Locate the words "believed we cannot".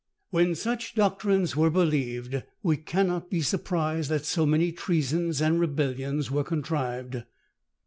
1.69-3.29